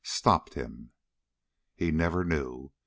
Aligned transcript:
stopped 0.03 0.55
him. 0.55 0.89
He 1.75 1.91
never 1.91 2.25
knew. 2.25 2.71